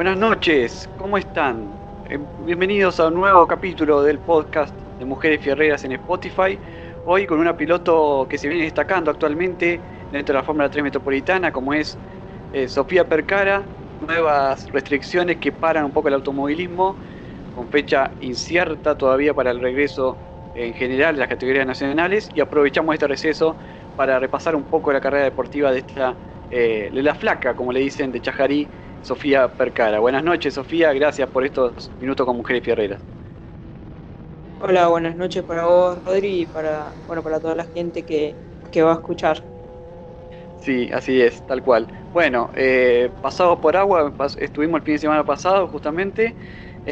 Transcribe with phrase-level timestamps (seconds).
[0.00, 1.78] Buenas noches, ¿cómo están?
[2.08, 6.58] Eh, bienvenidos a un nuevo capítulo del podcast de Mujeres Fierreras en Spotify.
[7.04, 9.78] Hoy con una piloto que se viene destacando actualmente
[10.10, 11.98] dentro de la Fórmula 3 Metropolitana, como es
[12.50, 13.62] eh, Sofía Percara.
[14.00, 16.96] Nuevas restricciones que paran un poco el automovilismo,
[17.50, 20.18] con fecha incierta todavía para el regreso
[20.54, 22.28] en general de las categorías nacionales.
[22.34, 23.56] Y aprovechamos este receso
[23.94, 26.16] para repasar un poco la carrera deportiva de esta,
[26.50, 28.68] eh, de la flaca, como le dicen, de Chajarí
[29.02, 29.98] Sofía Percara.
[30.00, 30.92] Buenas noches, Sofía.
[30.92, 33.00] Gracias por estos minutos con Mujeres Fierreras.
[34.62, 38.36] Hola, buenas noches para vos, Rodri, y para, bueno, para toda la gente que,
[38.82, 39.42] va a escuchar.
[40.58, 41.88] Sí, así es, tal cual.
[42.12, 46.36] Bueno, eh, pasado por agua, estuvimos el fin de semana pasado justamente,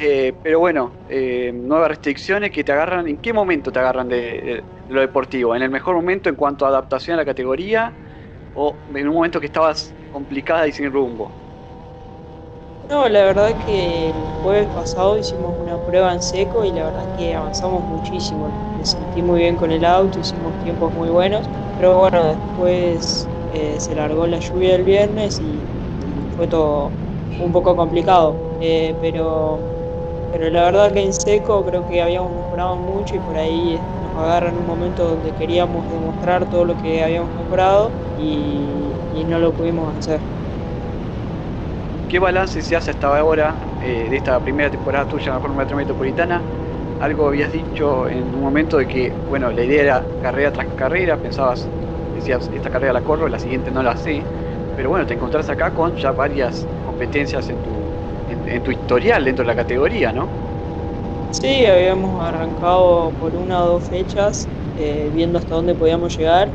[0.00, 4.64] eh, pero bueno, eh, nuevas restricciones que te agarran, ¿en qué momento te agarran de,
[4.86, 5.54] lo deportivo?
[5.54, 7.96] ¿En el mejor momento en cuanto a adaptación a la categoría
[8.52, 11.38] o en un momento que estabas complicada y sin rumbo?
[12.88, 17.10] No, la verdad que el jueves pasado hicimos una prueba en seco y la verdad
[17.12, 18.54] que avanzamos muchísimo.
[18.74, 23.78] Me sentí muy bien con el auto, hicimos tiempos muy buenos, pero bueno, después eh,
[23.80, 25.68] se largó la lluvia el viernes y,
[26.30, 26.98] fue todo
[27.38, 28.42] un poco complicado.
[28.58, 29.68] Pero,
[30.30, 34.14] pero la verdad que en seco creo que habíamos mejorado mucho y por ahí nos
[34.16, 39.54] agarra en un momento donde queríamos demostrar todo lo que habíamos mejorado y no lo
[39.54, 40.22] pudimos hacer.
[42.06, 45.66] ¿Qué balance se hace hasta ahora eh, de esta primera temporada tuya en la Fórmula
[45.76, 46.48] Metropolitana?
[46.98, 51.20] Algo habías dicho en un momento de que, bueno, la idea era carrera tras carrera,
[51.20, 51.72] pensabas,
[52.10, 54.30] decías, esta carrera la corro, la siguiente no la sé,
[54.74, 57.77] pero bueno, te encontrás acá con ya varias competencias en tu,
[58.48, 60.28] en, tu historial dentro de la categoría, ¿no?
[61.30, 66.52] Sí, habíamos arrancado por una o dos fechas, eh, viendo hasta dónde podíamos llegar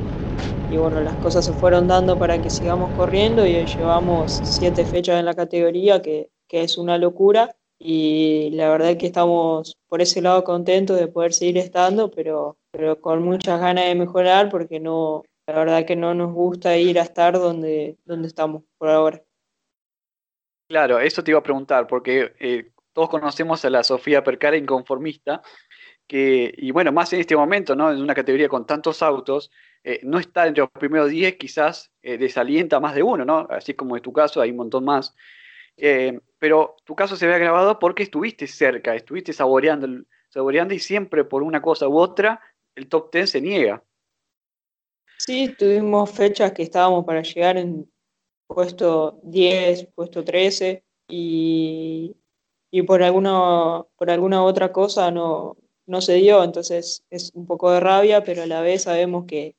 [0.74, 4.86] y bueno, las cosas se fueron dando para que sigamos corriendo y hoy llevamos siete
[4.86, 7.56] fechas en la categoría, que, es una locura.
[7.80, 12.58] Y la verdad es que estamos por ese lado contentos de poder seguir estando, pero,
[12.72, 17.00] pero con muchas ganas de mejorar porque no, la verdad que no nos gusta ir
[17.00, 19.24] a estar donde, donde estamos por ahora.
[20.74, 25.44] Claro, eso te iba a preguntar, porque eh, todos conocemos a la Sofía Percara inconformista,
[26.08, 27.92] que, y bueno, más en este momento, ¿no?
[27.92, 29.52] En una categoría con tantos autos,
[29.84, 33.46] eh, no está entre los primeros 10 quizás eh, desalienta más de uno, ¿no?
[33.52, 35.14] Así como en tu caso hay un montón más.
[36.40, 41.44] Pero tu caso se ve agravado porque estuviste cerca, estuviste saboreando, saboreando y siempre por
[41.44, 42.42] una cosa u otra
[42.74, 43.84] el top 10 se niega.
[45.20, 47.93] Sí, tuvimos fechas que estábamos para llegar en
[48.54, 52.16] puesto 10, puesto 13 y,
[52.72, 57.72] y por, alguna, por alguna otra cosa no, no se dio, entonces es un poco
[57.72, 59.56] de rabia, pero a la vez sabemos que,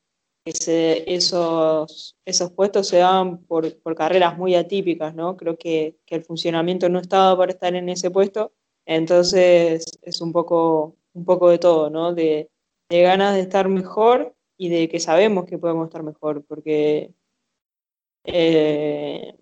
[0.47, 5.37] esos, esos puestos se dan por, carreras muy atípicas, ¿no?
[5.37, 8.53] Creo que, el funcionamiento no estaba para estar en ese puesto,
[8.87, 12.15] entonces es un poco, un poco de todo, ¿no?
[12.15, 12.51] De,
[12.91, 17.13] ganas de estar mejor y de que sabemos que podemos estar mejor, porque,
[18.25, 19.35] eh,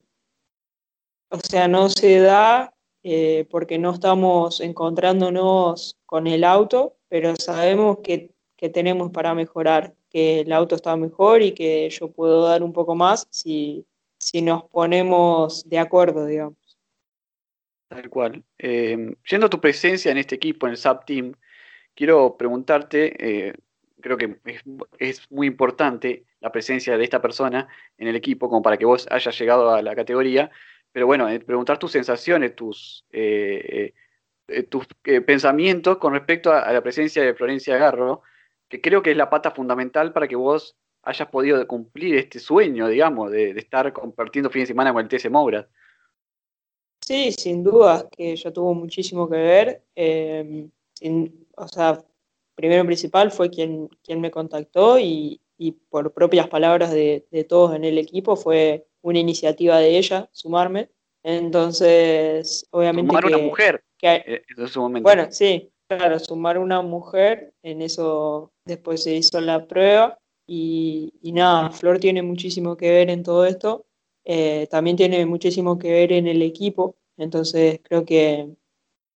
[1.31, 7.99] o sea, no se da eh, porque no estamos encontrándonos con el auto, pero sabemos
[8.03, 12.63] que, que tenemos para mejorar que el auto está mejor y que yo puedo dar
[12.63, 13.87] un poco más si,
[14.19, 16.57] si nos ponemos de acuerdo, digamos.
[17.89, 18.45] Tal cual.
[18.59, 21.35] Eh, siendo tu presencia en este equipo, en el SAP Team,
[21.95, 23.55] quiero preguntarte, eh,
[24.03, 24.39] creo que
[24.99, 29.07] es, muy importante la presencia de esta persona en el equipo, como para que vos
[29.11, 30.51] hayas llegado a la categoría,
[30.93, 33.07] pero bueno, eh, preguntar tus sensaciones, tus,
[34.69, 34.87] tus
[35.25, 38.23] pensamientos con respecto a, la presencia de Florencia Garro,
[38.69, 42.89] que creo que es la pata fundamental para que vos hayas podido cumplir este sueño,
[42.89, 45.69] digamos, de, estar compartiendo fin de semana con el TS Moura.
[47.01, 49.83] Sí, sin duda, que yo tuvo muchísimo que ver.
[49.95, 50.71] Em,
[51.57, 52.03] o sea,
[52.55, 55.41] primero principal fue quien, quien me contactó y,
[55.91, 60.91] por propias palabras de, todos en el equipo fue una iniciativa de ella, sumarme.
[61.23, 63.11] Entonces, obviamente.
[63.11, 63.85] Sumar una mujer.
[64.03, 65.09] Eh, en su momento.
[65.09, 71.71] Bueno, sí, claro, sumar una mujer, en eso después se hizo la prueba y, nada,
[71.71, 73.87] Flor tiene muchísimo que ver en todo esto,
[74.25, 78.49] eh, también tiene muchísimo que ver en el equipo, entonces creo que,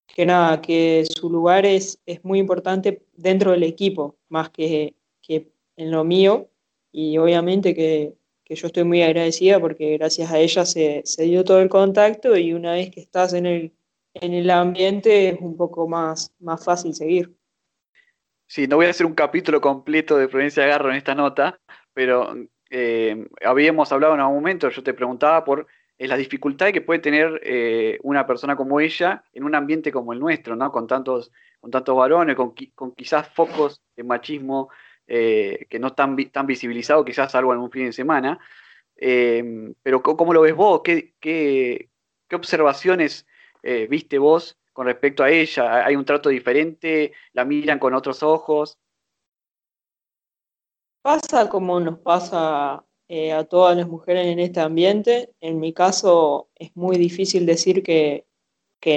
[0.06, 5.50] que nada, que su lugar es, es muy importante dentro del equipo, más que, que
[5.76, 6.48] en lo mío,
[6.92, 8.14] y obviamente que,
[8.44, 12.36] que, yo estoy muy agradecida porque gracias a ella se, se dio todo el contacto
[12.36, 13.72] y una vez que estás en el,
[14.14, 17.34] en el ambiente es un poco más, más fácil seguir.
[18.46, 21.60] sí, no voy a hacer un capítulo completo de Florencia Garro en esta nota,
[21.92, 22.34] pero
[22.70, 25.66] eh, habíamos hablado en algún momento, yo te preguntaba por
[25.98, 30.12] eh, la dificultad que puede tener eh, una persona como ella en un ambiente como
[30.12, 30.70] el nuestro, ¿no?
[30.70, 32.54] Con tantos, con tantos varones, con,
[32.94, 34.70] quizás focos de machismo
[35.08, 38.40] que no están tan visibilizados, quizás algo en un fin de semana.
[38.96, 40.80] pero ¿cómo lo ves vos?
[40.82, 41.90] ¿Qué, qué,
[42.28, 43.24] qué observaciones
[43.88, 45.86] viste vos con respecto a ella?
[45.86, 47.12] ¿Hay un trato diferente?
[47.34, 48.80] ¿La miran con otros ojos?
[51.06, 55.32] Pasa como nos pasa eh, a todas las mujeres en este ambiente.
[55.40, 58.26] En mi caso es muy difícil decir que,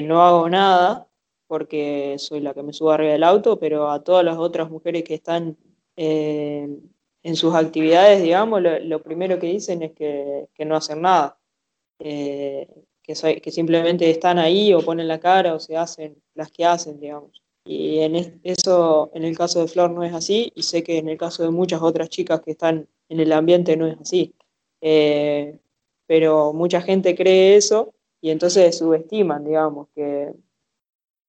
[0.03, 1.07] no hago nada
[1.47, 5.03] porque soy la que me subo arriba del auto, pero a todas las otras mujeres
[5.03, 5.57] que están
[5.95, 6.67] eh,
[7.23, 11.39] en sus actividades, digamos, lo, primero que dicen es que, no hacen nada,
[11.99, 12.67] eh,
[13.01, 16.99] que, que simplemente están ahí o ponen la cara o se hacen las que hacen,
[16.99, 17.43] digamos.
[17.71, 21.07] Y en eso, en el caso de Flor no es así, y sé que en
[21.07, 24.33] el caso de muchas otras chicas que están en el ambiente no es así.
[24.81, 25.55] Eh,
[26.07, 30.33] pero mucha gente cree eso y entonces subestiman, digamos, que,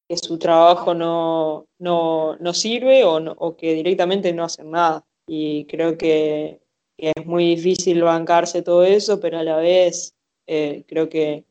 [0.08, 5.04] que su trabajo no, no, sirve o, o, que directamente no hacen nada.
[5.26, 6.62] Y creo que,
[6.96, 10.14] es muy difícil bancarse todo eso, pero a la vez
[10.46, 11.44] eh, creo que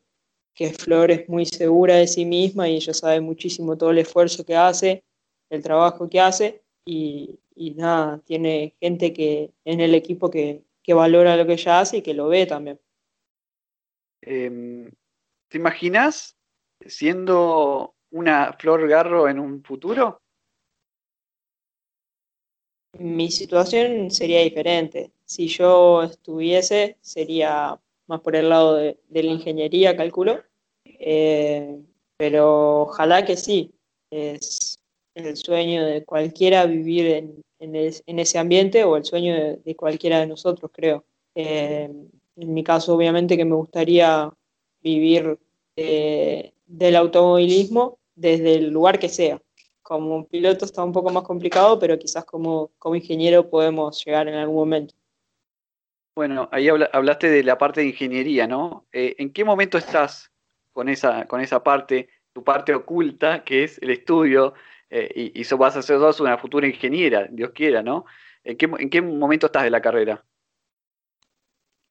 [0.60, 4.44] que Flor es muy segura de sí misma y ella sabe muchísimo todo el esfuerzo
[4.44, 5.02] que hace,
[5.48, 7.40] el trabajo que hace y,
[7.76, 12.12] nada, tiene gente que en el equipo que, valora lo que ella hace y que
[12.12, 12.78] lo ve también.
[14.20, 14.90] Em,
[15.48, 16.36] ¿Te imaginas
[16.84, 20.20] siendo una Flor Garro en un futuro?
[22.98, 25.10] Mi situación sería diferente.
[25.24, 30.42] Si yo estuviese, sería más por el lado de, la ingeniería, calculo.
[31.00, 31.80] Eh,
[32.18, 33.72] pero ojalá que sí.
[34.10, 34.78] Es
[35.14, 40.26] el sueño de cualquiera vivir en, en, ese ambiente o el sueño de, cualquiera de
[40.26, 41.04] nosotros, creo.
[41.34, 41.90] Eh,
[42.36, 44.30] en mi caso, obviamente que me gustaría
[44.82, 45.38] vivir
[45.76, 49.40] eh, del automovilismo desde el lugar que sea.
[49.82, 54.34] Como piloto está un poco más complicado, pero quizás como, como ingeniero podemos llegar en
[54.34, 54.94] algún momento.
[56.14, 58.86] Bueno, ahí hablaste de la parte de ingeniería, ¿no?
[58.92, 60.30] ¿En qué momento estás
[60.80, 64.54] con esa, con esa parte, tu parte oculta, que es el estudio,
[64.88, 68.06] eh, y, y vas a ser dos una futura ingeniera, Dios quiera, ¿no?
[68.42, 70.24] ¿En qué, ¿En qué momento estás de la carrera?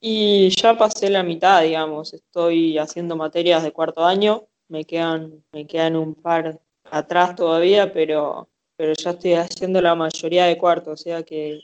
[0.01, 5.67] Y ya pasé la mitad, digamos, estoy haciendo materias de cuarto año, me quedan, me
[5.67, 10.97] quedan un par atrás todavía, pero, pero ya estoy haciendo la mayoría de cuarto, o
[10.97, 11.61] sea que,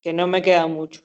[0.00, 1.00] que no me queda mucho.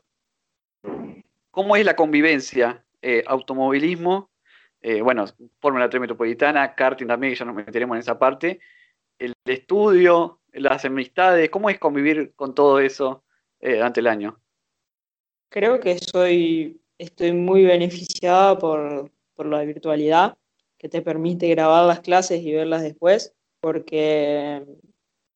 [1.50, 2.86] ¿Cómo es la convivencia?
[3.02, 4.29] Eh, automovilismo,
[4.82, 5.26] eh, bueno,
[5.60, 8.60] Fórmula 3 Metropolitana, karting también, que ya nos meteremos en esa parte,
[9.18, 13.24] el estudio, las amistades, ¿cómo es convivir con todo eso
[13.60, 14.40] eh, durante el año?
[15.50, 20.38] Creo que soy, estoy muy beneficiada por, por la virtualidad,
[20.78, 24.64] que te permite grabar las clases y verlas después, porque,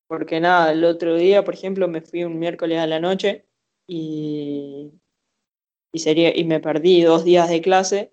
[0.08, 3.46] porque nada, el otro día, por ejemplo, me fui un miércoles a la noche
[3.86, 4.94] y
[5.94, 8.12] y, sería, y me perdí dos días de clase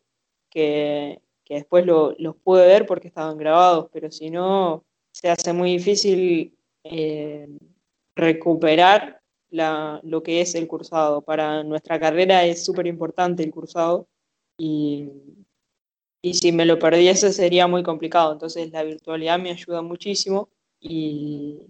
[0.50, 6.56] que, después los pude ver porque estaban grabados, pero si no, se hace muy difícil
[6.84, 7.48] eh,
[8.14, 9.20] recuperar
[9.50, 11.22] lo que es el cursado.
[11.22, 14.06] Para nuestra carrera es súper importante el cursado
[14.56, 15.08] y,
[16.22, 18.32] y si me lo perdiese sería muy complicado.
[18.32, 21.66] Entonces la virtualidad me ayuda muchísimo y,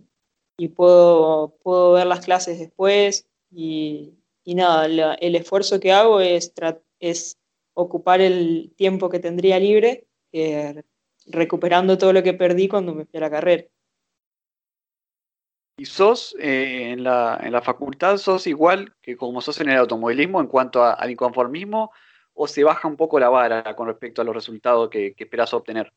[0.58, 4.12] y puedo, puedo ver las clases después y,
[4.44, 6.52] y nada, el esfuerzo que hago es
[7.74, 10.82] ocupar el tiempo que tendría libre eh,
[11.26, 13.64] recuperando todo lo que perdí cuando me fui a la carrera.
[15.78, 19.78] ¿Y sos eh, en, la, en, la, facultad, sos igual que como sos en el
[19.78, 21.90] automovilismo en cuanto al inconformismo
[22.34, 25.54] o se baja un poco la vara con respecto a los resultados que, que esperás
[25.54, 25.90] obtener?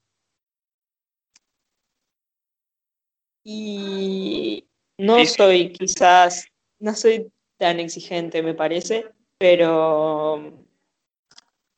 [3.43, 4.65] Y
[4.97, 6.47] no soy quizás,
[6.79, 10.62] no soy tan exigente, me parece, pero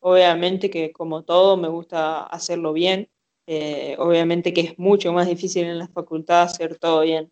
[0.05, 3.09] obviamente que como todo me gusta hacerlo bien.
[3.47, 7.31] Eh, obviamente que es mucho más difícil en la facultad hacer todo bien.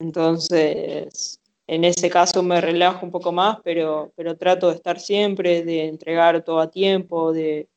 [0.00, 5.64] Entonces, en ese caso me relajo un poco más, pero, pero trato de estar siempre,
[5.64, 7.68] de entregar todo a tiempo, de,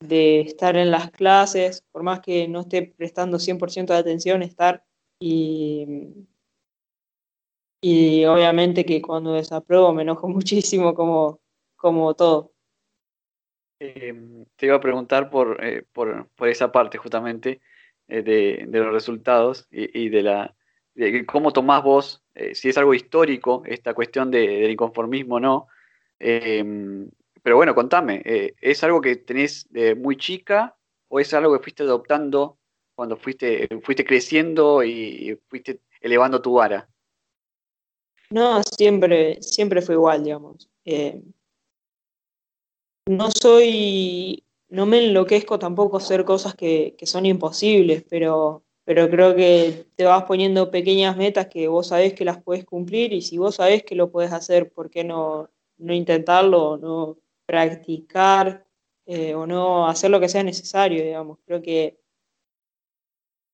[0.00, 4.84] de estar en las clases, por más que no esté prestando 100% de atención, estar
[5.18, 5.86] y,
[7.82, 11.40] y obviamente que cuando desapruebo me enojo muchísimo como,
[11.76, 12.52] como todo.
[13.82, 17.62] Em, te iba a preguntar por, eh, por, por esa parte justamente
[18.08, 20.54] eh, de, de, los resultados y, y de, la,
[21.26, 25.68] cómo tomás vos, eh, si es algo histórico, esta cuestión del inconformismo o no.
[26.18, 27.08] Em,
[27.42, 28.22] pero bueno, contame,
[28.60, 30.76] ¿es algo que tenés de muy chica
[31.08, 32.58] o es algo que fuiste adoptando
[32.94, 36.86] cuando fuiste, fuiste creciendo y fuiste elevando tu vara?
[38.28, 40.68] No, siempre, siempre fue igual, digamos.
[43.10, 49.34] No soy, no me enloquezco tampoco hacer cosas que, que, son imposibles, pero, pero creo
[49.34, 53.36] que te vas poniendo pequeñas metas que vos sabés que las puedes cumplir y si
[53.36, 58.64] vos sabés que lo puedes hacer, ¿por qué no, no intentarlo, no practicar
[59.06, 61.38] eh, o no hacer lo que sea necesario, digamos?
[61.44, 61.98] Creo que,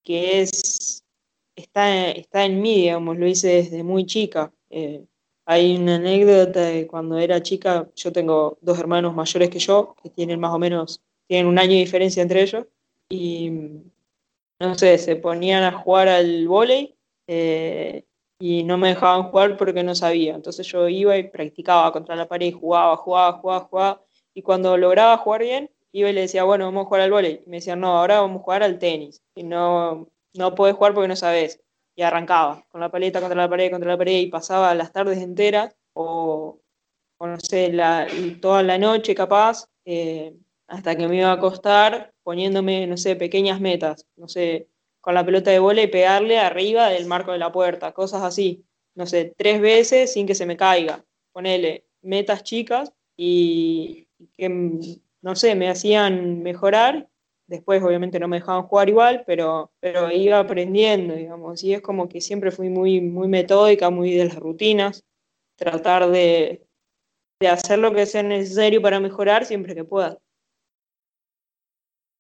[0.05, 1.03] que es,
[1.57, 4.53] está, está en mí, digamos, lo hice desde muy chica.
[4.69, 5.07] Eh,
[5.47, 10.11] hay una anécdota de cuando era chica, yo tengo dos hermanos mayores que yo, que
[10.11, 12.67] tienen más o menos, tienen un año de diferencia entre ellos,
[13.09, 13.51] y
[14.59, 16.97] no sé, se ponían a jugar al vóley
[17.29, 18.05] eh,
[18.41, 20.35] y no me dejaban jugar porque no sabía.
[20.35, 24.03] Entonces yo iba y practicaba contra la pared, jugaba, jugaba, jugaba, jugaba,
[24.35, 27.43] y cuando lograba jugar bien, iba y le decía, bueno, vamos a jugar al vóley.
[27.47, 29.23] Y me decían, no, ahora vamos a jugar al tenis.
[29.37, 31.63] Y no, no podés jugar porque no sabes
[31.97, 35.19] y arrancaba con la paleta contra la pared, contra la pared y pasaba las tardes
[35.19, 36.61] enteras o,
[37.19, 38.07] no sé, la,
[38.41, 40.35] toda la noche capaz, eh,
[40.69, 44.69] hasta que me iba a acostar poniéndome, no sé, pequeñas metas, no sé,
[45.01, 48.65] con la pelota de bola y pegarle arriba del marco de la puerta, cosas así,
[48.95, 54.49] no sé, tres veces sin que se me caiga, ponele metas chicas y que,
[55.23, 57.09] no sé, me hacían mejorar
[57.47, 61.63] Después, obviamente, no me dejaban jugar igual, pero, pero iba aprendiendo, digamos.
[61.63, 65.05] Y es como que siempre fui muy, muy metódica, muy de las rutinas,
[65.57, 66.67] tratar de,
[67.41, 70.19] de hacer lo que sea necesario para mejorar siempre que pueda.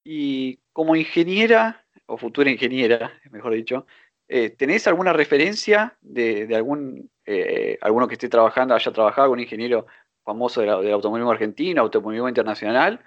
[0.04, 3.86] Y como ingeniera, o futura ingeniera, mejor dicho,
[4.28, 9.86] eh, ¿tenés alguna referencia de, algún eh, alguno que esté trabajando, haya trabajado, algún ingeniero
[10.24, 13.00] famoso del, del automovilismo argentino, automovilismo internacional?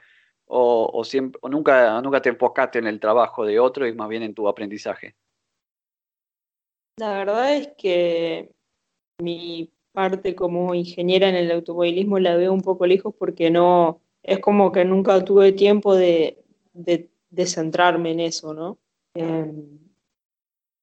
[0.52, 4.34] O, siempre, nunca, nunca te enfocaste en el trabajo de otro y más bien en
[4.34, 5.16] tu aprendizaje?
[6.98, 8.52] La verdad es que
[9.20, 14.40] mi parte como ingeniera en el automovilismo la veo un poco lejos porque no, es
[14.40, 18.80] como que nunca tuve tiempo de, de, centrarme en eso, ¿no?
[19.14, 19.80] Em,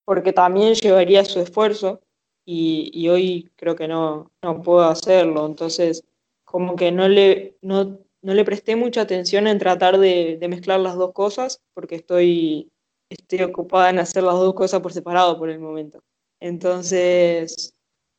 [0.05, 2.01] porque también llevaría su esfuerzo
[2.45, 6.05] y, y, hoy creo que no, no puedo hacerlo, entonces
[6.45, 10.97] como que no le, no, no le presté mucha atención en tratar de, mezclar las
[10.97, 12.73] dos cosas porque estoy,
[13.09, 16.03] estoy ocupada en hacer las dos cosas por separado por el momento.
[16.41, 17.73] Entonces,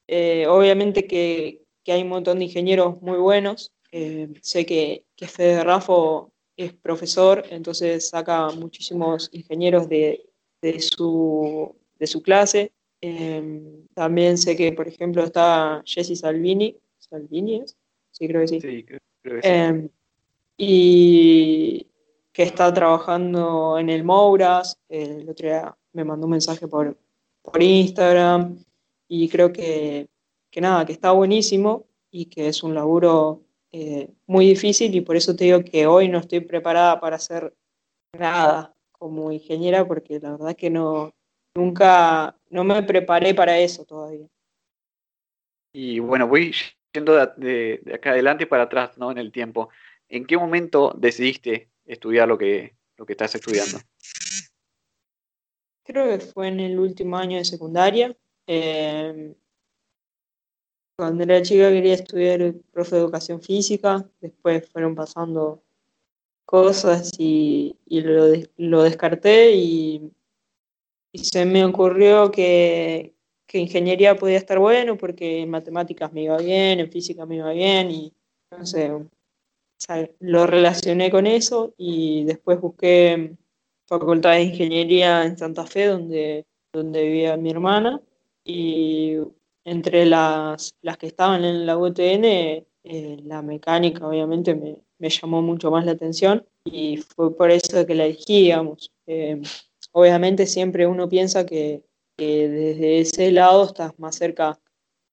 [0.08, 3.74] eh, obviamente que, hay un montón de ingenieros muy buenos.
[3.92, 10.24] Eh, sé que, que Fede Rafo es profesor, entonces saca muchísimos ingenieros de,
[10.80, 12.72] su, de su clase.
[13.02, 16.78] Eh, también sé que, por ejemplo, está Jesse Salvini.
[16.98, 17.76] ¿Salvini es?
[18.12, 18.62] Sí, creo que sí.
[18.62, 18.86] sí
[19.22, 19.48] creo que
[19.84, 19.97] sí
[20.58, 21.88] y
[22.34, 24.80] que está trabajando en el Mouras.
[24.90, 26.98] El otro día me mandó un mensaje por,
[27.42, 28.58] por Instagram
[29.08, 30.08] y creo que,
[30.50, 35.16] que, nada, que está buenísimo y que es un laburo eh, muy difícil y por
[35.16, 37.54] eso te digo que hoy no estoy preparada para hacer
[38.14, 41.14] nada como ingeniera porque la verdad que no,
[41.56, 44.28] nunca, no me preparé para eso todavía.
[45.74, 46.54] Y bueno, voy
[46.92, 49.12] yendo de, de acá adelante para atrás, ¿no?
[49.12, 49.70] En el tiempo.
[50.10, 53.80] ¿En qué momento decidiste estudiar lo que, lo que estás estudiando?
[55.84, 58.16] Creo que fue en el último año de secundaria.
[58.46, 59.34] Em,
[60.98, 65.62] cuando era chica quería estudiar profe de educación física, después fueron pasando
[66.46, 70.12] cosas y, lo, descarté y,
[71.14, 73.14] se me ocurrió que,
[73.46, 77.52] que, ingeniería podía estar bueno porque en matemáticas me iba bien, en física me iba
[77.52, 78.14] bien y
[78.52, 78.92] no sé,
[80.20, 83.36] lo relacioné con eso y después busqué
[83.86, 88.02] facultad de ingeniería en Santa Fe, donde, donde vivía mi hermana,
[88.44, 89.18] y
[89.64, 95.42] entre las, las que estaban en la UTN, eh, la mecánica obviamente me, me, llamó
[95.42, 98.92] mucho más la atención y fue por eso que la elegí, digamos.
[99.06, 99.42] Eh,
[99.92, 101.84] obviamente siempre uno piensa que,
[102.16, 104.60] que desde ese lado estás más cerca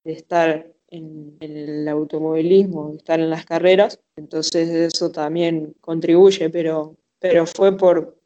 [0.05, 7.47] de estar en, el automovilismo, estar en las carreras, entonces eso también contribuye, pero, pero
[7.47, 8.19] fue por,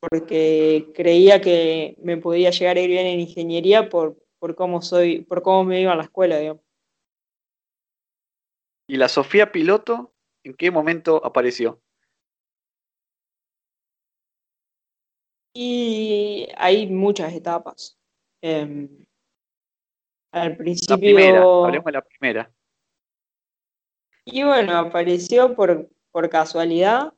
[0.00, 5.22] porque creía que me podía llegar a ir bien en ingeniería por, por cómo soy,
[5.22, 6.62] por cómo me iba a la escuela, digamos.
[8.86, 11.80] ¿Y la Sofía Piloto en qué momento apareció?
[15.54, 17.96] Y hay muchas etapas.
[18.42, 19.03] Em,
[20.34, 20.96] al principio...
[20.96, 22.50] La primera, hablemos de la primera.
[24.24, 27.12] Y bueno, apareció por, por casualidad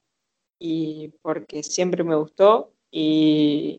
[0.58, 3.78] y porque siempre me gustó y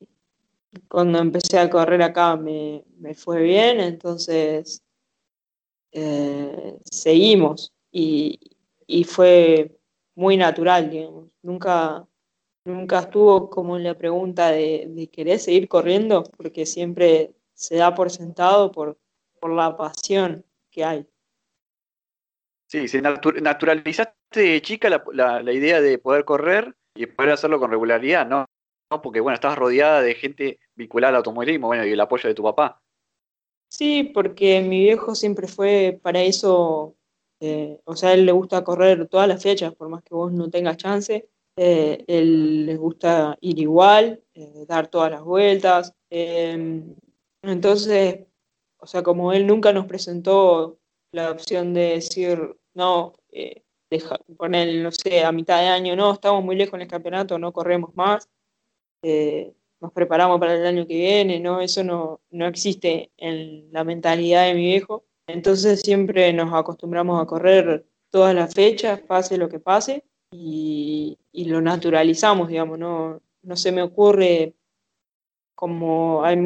[0.87, 2.83] cuando empecé a correr acá me,
[3.15, 4.83] fue bien, entonces
[5.91, 8.39] eh, seguimos y,
[9.05, 9.77] fue
[10.15, 11.29] muy natural, digamos.
[11.41, 12.07] Nunca,
[12.65, 17.93] nunca estuvo como en la pregunta de, de querer seguir corriendo, porque siempre se da
[17.95, 18.97] por sentado por,
[19.47, 21.07] por la pasión que hay.
[22.69, 27.71] Sí, se naturalizaste de chica la, la, idea de poder correr y poder hacerlo con
[27.71, 28.45] regularidad, ¿no?
[29.01, 32.43] Porque, bueno, estabas rodeada de gente vinculada al automovilismo, bueno, y el apoyo de tu
[32.43, 32.81] papá.
[33.69, 36.95] Sí, porque mi viejo siempre fue para eso,
[37.39, 40.33] eh, o sea, a él le gusta correr todas las fechas, por más que vos
[40.33, 45.93] no tengas chance, eh, él le gusta ir igual, eh, dar todas las vueltas.
[47.41, 48.27] Entonces,
[48.79, 50.77] o sea, como él nunca nos presentó
[51.11, 53.63] la opción de decir, no, eh,
[54.37, 57.53] poner, no sé, a mitad de año, no, estamos muy lejos en el campeonato, no
[57.53, 58.29] corremos más,
[59.03, 63.83] eh, nos preparamos para el año que viene, no, eso no, no existe en la
[63.83, 65.05] mentalidad de mi viejo.
[65.27, 71.45] Entonces siempre nos acostumbramos a correr todas las fechas, pase lo que pase, y, y
[71.45, 74.53] lo naturalizamos, digamos, no, no se me ocurre
[75.57, 76.37] como hay,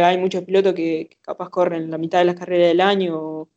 [0.00, 3.48] hay muchos pilotos que, capaz corren la mitad de las carreras del año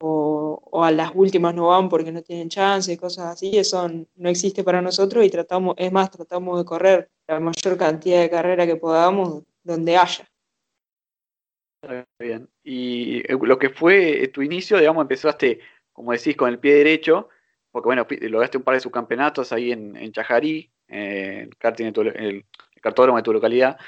[0.00, 4.64] o, a las últimas no van porque no tienen chance, cosas así, eso no existe
[4.64, 8.74] para nosotros y tratamos, es más, tratamos de correr la mayor cantidad de carreras que
[8.74, 10.28] podamos donde haya.
[12.18, 15.60] Bien, y eh, lo que fue tu inicio, digamos, empezaste,
[15.92, 17.28] como decís, con el pie derecho,
[17.70, 22.44] porque bueno, lograste un par de subcampeonatos ahí en, en Chajarí, el, karting el
[22.82, 23.78] cartódromo de tu localidad,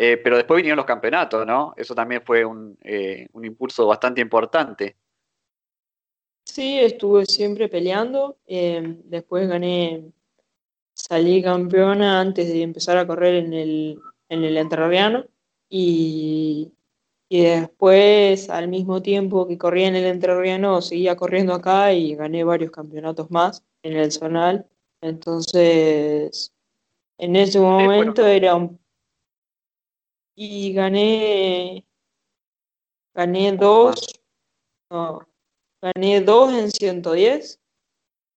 [0.00, 1.74] eh, pero después vinieron los campeonatos, ¿no?
[1.76, 4.94] Eso también fue un, eh, un, impulso bastante importante.
[6.44, 8.38] Sí, estuve siempre peleando.
[8.46, 10.04] Em, después gané,
[10.94, 15.24] salí campeona antes de empezar a correr en el, en el Entrerriano.
[15.68, 16.70] Y,
[17.28, 22.44] y después, al mismo tiempo que corría en el Entrerriano, seguía corriendo acá y gané
[22.44, 24.64] varios campeonatos más en el zonal.
[25.00, 26.52] Entonces,
[27.18, 28.78] en ese momento era un
[30.40, 31.84] y gané,
[33.12, 34.22] gané dos,
[34.88, 35.26] no,
[35.82, 37.60] gané dos en 110,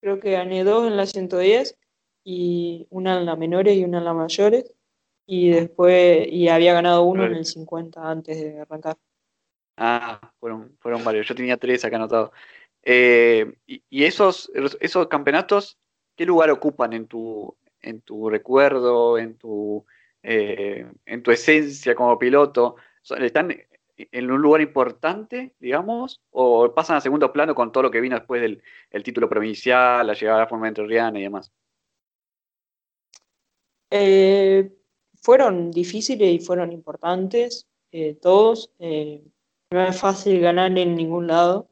[0.02, 1.78] creo que gané dos en la 110
[2.24, 4.74] y una en la menores y una en la mayores
[5.28, 8.98] y después, y había ganado uno en el 50 antes de arrancar.
[9.78, 12.32] Ah, fueron, fueron varios, yo tenía tres acá anotados.
[12.82, 15.78] Eh, y, esos, esos campeonatos,
[16.16, 19.86] ¿qué lugar ocupan en tu, en tu recuerdo, en tu
[20.24, 22.76] eh, en tu esencia como piloto,
[23.20, 23.56] ¿están
[23.98, 28.16] en un lugar importante, digamos, o pasan a segundo plano con todo lo que vino
[28.16, 31.52] después del título provincial, la llegada a la forma entrerriana y demás?
[33.90, 34.72] Eh,
[35.16, 38.72] fueron difíciles y fueron importantes, eh, todos.
[38.80, 41.70] no es fácil ganar en ningún lado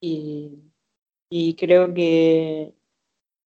[0.00, 0.58] y,
[1.56, 2.74] creo que,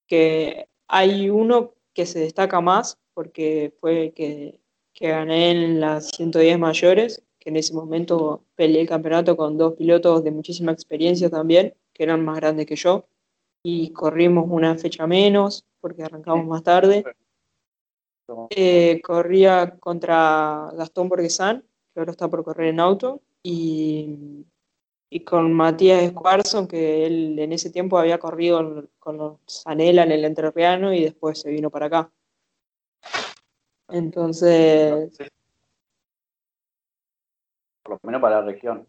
[0.07, 4.61] que hay uno que se destaca más porque fue que,
[4.93, 9.73] que gané en las 110 mayores, que en ese momento peleé el campeonato con dos
[9.73, 13.07] pilotos de muchísima experiencia también, que eran más grandes que yo,
[13.63, 17.05] y corrimos una fecha menos, porque arrancamos más tarde.
[18.51, 24.45] Eh, corría contra Gastón Borgesan, que ahora está por correr en auto, y,
[25.09, 30.13] y con Matías Escuarzo, que él en ese tiempo había corrido con los Zanela en
[30.13, 32.13] el Entrerriano y después se vino para acá.
[33.89, 35.17] Entonces.
[37.83, 38.87] Por lo menos para la región.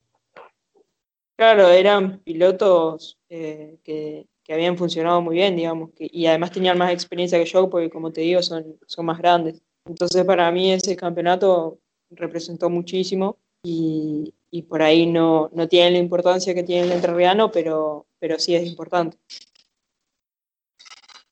[1.35, 6.91] Claro, eran pilotos eh, que, habían funcionado muy bien, digamos, que, y además tenían más
[6.91, 9.61] experiencia que yo, porque como te digo, son, son más grandes.
[9.85, 11.79] Entonces, para mí ese campeonato
[12.09, 14.33] representó muchísimo y,
[14.67, 18.65] por ahí no, no tiene la importancia que tiene el entrerriano, pero, pero sí es
[18.65, 19.17] importante.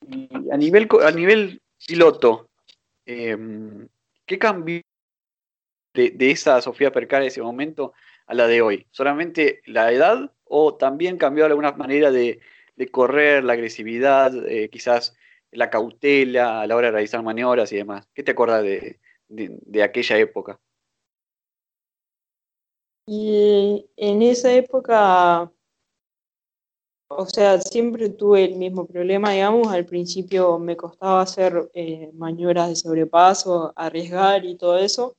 [0.08, 2.50] Y a nivel, a nivel piloto,
[3.06, 3.88] Em,
[4.26, 4.82] ¿Qué cambió
[5.94, 7.94] de, esa Sofía Percar en ese momento
[8.28, 8.88] a la de hoy?
[8.92, 12.40] ¿Solamente la edad o también cambió de alguna manera de,
[12.92, 15.16] correr, la agresividad, eh, quizás
[15.52, 18.08] la cautela a la hora de realizar maniobras y demás?
[18.14, 20.60] ¿Qué te acuerdas de, de aquella época?
[23.08, 25.52] Y en esa época
[27.08, 32.70] o sea, siempre tuve el mismo problema, digamos, al principio me costaba hacer eh, maniobras
[32.70, 35.16] de sobrepaso, arriesgar y todo eso.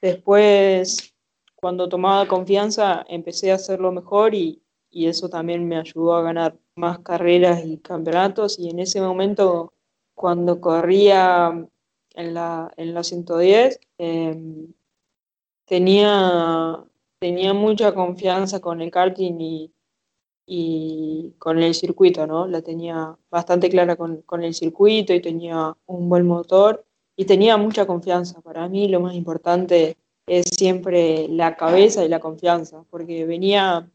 [0.00, 1.14] Después,
[1.56, 6.56] cuando tomaba confianza empecé a hacerlo mejor y, y eso también me ayudó a ganar
[6.76, 9.72] más carreras y campeonatos y en ese momento
[10.14, 11.66] cuando corría
[12.14, 14.72] en la, en la 110 em,
[15.64, 16.84] tenía,
[17.18, 19.73] tenía mucha confianza con el karting y,
[20.46, 22.46] y con el circuito, ¿no?
[22.46, 26.84] La tenía bastante clara con, con, el circuito y tenía un buen motor
[27.16, 28.40] y tenía mucha confianza.
[28.42, 33.90] Para mí lo más importante es siempre la cabeza y la confianza, porque venía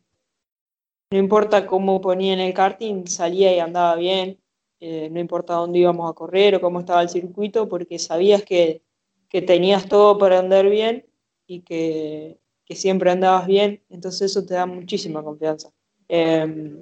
[1.11, 4.39] no importa cómo ponía en el karting, salía y andaba bien,
[4.79, 8.83] eh, no importa dónde íbamos a correr o cómo estaba el circuito, porque sabías que,
[9.27, 11.07] que tenías todo para andar bien
[11.47, 15.71] y que, que, siempre andabas bien, entonces eso te da muchísima confianza.
[16.09, 16.75] Eh,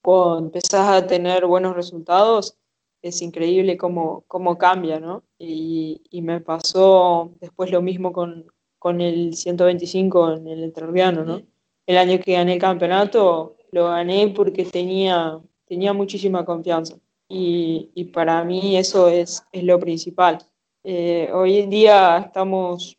[0.00, 2.56] cuando empezás a tener buenos resultados,
[3.02, 5.22] es increíble cómo, cómo cambia, ¿no?
[5.38, 8.46] Y, y, me pasó después lo mismo con,
[8.78, 11.42] con el 125 en el Entrerriano, ¿no?
[11.86, 16.96] El año que gané el campeonato, lo gané porque tenía, tenía muchísima confianza.
[17.28, 20.38] Y, y para mí eso es, es lo principal.
[20.84, 22.98] Eh, hoy en día estamos,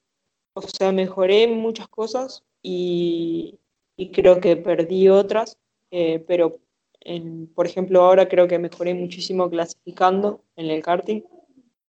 [0.54, 3.60] o sea, mejoré muchas cosas y,
[3.96, 5.58] y creo que perdí otras,
[5.91, 6.60] eh, pero
[7.02, 11.21] en, por ejemplo ahora creo que mejoré muchísimo clasificando en el karting,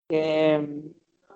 [0.08, 0.82] que,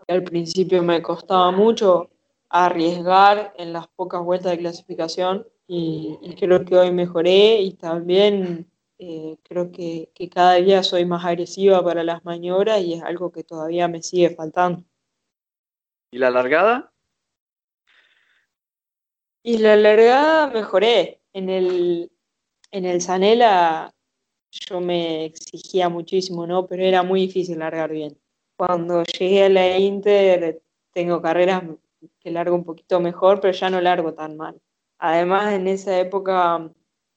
[0.07, 2.11] que al principio me costaba mucho
[2.49, 8.71] arriesgar en las pocas vueltas de clasificación y, y creo que hoy mejoré y también
[9.05, 13.33] eh, creo que, que, cada día soy más agresiva para las maniobras y es algo
[13.33, 14.85] que todavía me sigue faltando.
[16.13, 16.93] ¿Y la largada?
[19.43, 21.21] Y la largada mejoré.
[21.33, 22.12] En el,
[22.73, 23.95] en el Sanela
[24.51, 26.67] yo me exigía muchísimo, ¿no?
[26.67, 28.19] Pero era muy difícil largar bien.
[28.57, 31.63] Cuando llegué a la Inter tengo carreras
[32.21, 34.61] que largo un poquito mejor, pero ya no largo tan mal.
[34.99, 36.71] Además, en esa época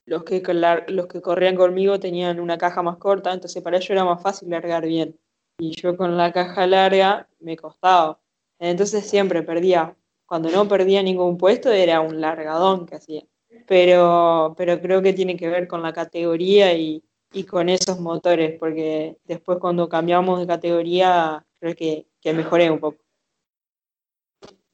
[0.06, 0.42] los que,
[0.88, 4.50] los que corrían conmigo tenían una caja más corta, entonces para ellos era más fácil
[4.50, 5.20] largar bien.
[5.58, 8.20] Y yo con la caja larga me costaba.
[8.60, 9.96] Entonces siempre perdía.
[10.26, 13.24] Cuando no perdía ningún puesto era un largadón que hacía.
[13.68, 18.58] Pero, pero creo que tiene que ver con la categoría y, y con esos motores,
[18.60, 23.00] porque después cuando cambiamos de categoría creo que, que mejoré un poco.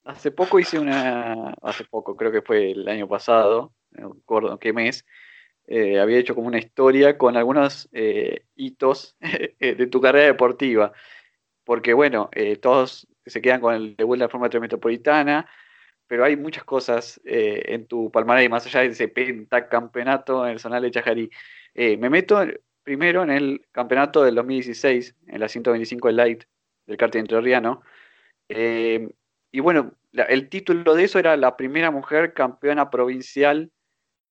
[0.03, 4.73] Hace poco hice una, hace poco, creo que fue el año pasado, no recuerdo qué
[4.73, 5.05] mes,
[5.67, 9.15] eh, había hecho como una historia con algunos eh, hitos
[9.59, 10.91] de tu carrera deportiva.
[11.63, 15.47] Porque bueno, eh, todos se quedan con el de la Fórmula 3 Metropolitana,
[16.11, 20.59] pero hay muchas cosas eh, en tu palmarés, más allá de ese pentacampeonato en el
[20.59, 21.29] zonal de Chajarí.
[21.73, 22.43] me meto
[22.83, 26.43] primero en el campeonato del 2016, en la 125 Light
[26.85, 27.81] del karting entrerriano.
[28.49, 33.71] y bueno, el título de eso era la primera mujer campeona provincial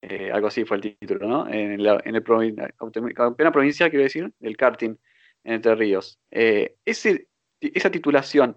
[0.02, 1.48] eh, algo así fue el título, ¿no?
[1.48, 4.96] En, el campeona provincial, quiero decir, del karting
[5.44, 6.18] en Entre Ríos.
[6.30, 7.28] Eh, ese,
[7.60, 8.56] ¿Esa titulación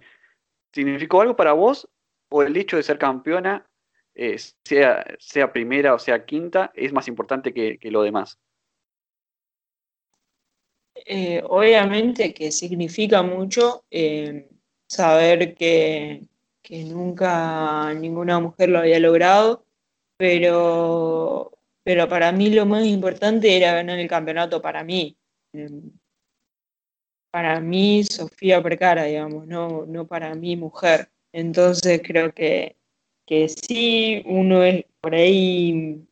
[0.71, 1.89] significó algo para vos
[2.35, 3.63] o el hecho de ser campeona,
[4.15, 8.39] eh, sea, sea primera o sea quinta, es más importante que, que lo demás?
[11.05, 14.49] Eh, obviamente que significa mucho eh,
[14.87, 16.23] saber que,
[16.63, 19.65] que nunca ninguna mujer lo había logrado
[20.17, 21.51] pero,
[21.83, 25.17] pero para mí lo más importante era ganar el campeonato para mí.
[25.53, 25.91] Em,
[27.31, 31.09] para mí, Sofía Precara, digamos, no, no para mi mujer.
[31.33, 32.77] Entonces creo que,
[33.25, 36.07] que sí, uno es, por ahí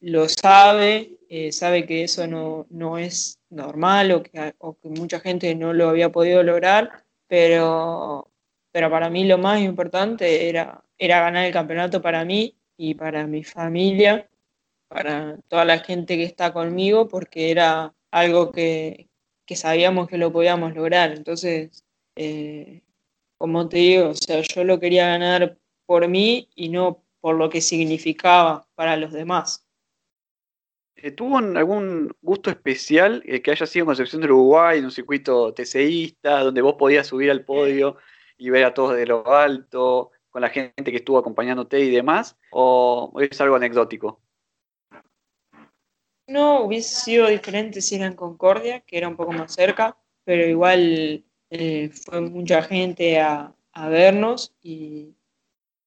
[0.00, 5.20] lo sabe, eh, sabe que eso no, no es normal o que, o que, mucha
[5.20, 8.30] gente no lo había podido lograr, pero,
[8.72, 13.26] pero para mí lo más importante era, era ganar el campeonato para mí y para
[13.26, 14.28] mi familia,
[14.88, 19.08] para toda la gente que está conmigo, porque era algo que,
[19.46, 21.12] que sabíamos que lo podíamos lograr.
[21.12, 21.84] Entonces,
[22.16, 22.82] eh,
[23.38, 27.48] como te digo, o sea, yo lo quería ganar por mí y no por lo
[27.50, 29.66] que significaba para los demás.
[30.96, 34.90] Eh, ¿Tuvo algún gusto especial eh, que haya sido en Concepción del Uruguay, en un
[34.90, 37.96] circuito TCIsta, donde vos podías subir al podio
[38.38, 40.12] y ver a todos de lo alto?
[40.36, 42.36] con la gente que estuvo acompañándote y demás?
[42.50, 44.20] ¿O es algo anecdótico?
[46.26, 50.46] No, hubiese sido diferente si era en Concordia, que era un poco más cerca, pero
[50.46, 55.14] igual eh, fue mucha gente a, a vernos y,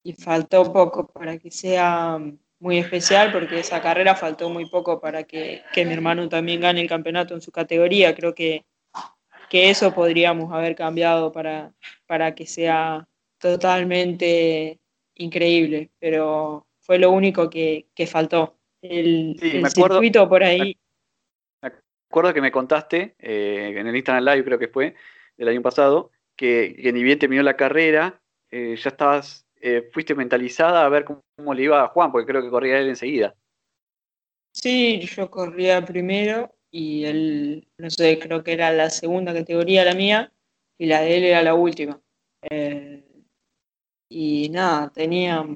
[0.02, 2.18] y, faltó poco para que sea
[2.60, 6.80] muy especial, porque esa carrera faltó muy poco para que, que mi hermano también gane
[6.82, 8.14] el campeonato en su categoría.
[8.14, 8.64] Creo que,
[9.48, 11.72] que eso podríamos haber cambiado para,
[12.06, 14.78] para que sea totalmente
[15.16, 18.56] increíble, pero fue lo único que, faltó.
[18.82, 19.36] El,
[19.74, 20.76] circuito por ahí.
[21.62, 21.70] Me
[22.08, 24.94] acuerdo que me contaste eh, en el Instagram Live, creo que fue,
[25.40, 30.84] del año pasado, que, ni bien terminó la carrera, eh, ya estabas, eh, fuiste mentalizada
[30.84, 33.34] a ver cómo, le iba a Juan, porque creo que corría él enseguida.
[34.52, 39.94] Sí, yo corría primero y él, no sé, creo que era la segunda categoría la
[39.94, 40.30] mía
[40.76, 41.98] y la de él era la última.
[42.50, 43.02] Eh,
[44.10, 45.46] y nada, tenía,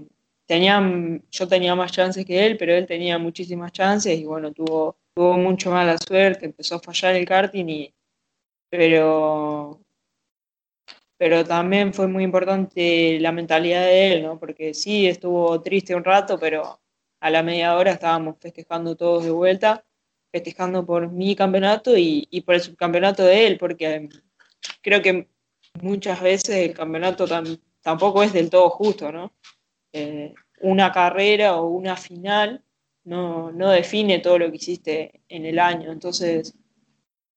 [1.30, 5.34] yo tenía más chances que él, pero él tenía muchísimas chances y bueno, tuvo, tuvo
[5.34, 7.94] mucho mala suerte, empezó a fallar el karting y,
[8.76, 9.80] pero,
[11.16, 14.36] pero también fue muy importante la mentalidad de él, ¿no?
[14.36, 16.80] Porque sí, estuvo triste un rato, pero
[17.20, 19.84] a la media hora estábamos festejando todos de vuelta,
[20.32, 24.08] festejando por mi campeonato y, y por el subcampeonato de él, porque
[24.82, 25.28] creo que
[25.80, 27.26] muchas veces el campeonato
[27.80, 29.32] tampoco es del todo justo, ¿no?
[29.92, 32.64] Eh, una carrera o una final
[33.04, 35.92] no, no, define todo lo que hiciste en el año.
[35.92, 36.56] Entonces,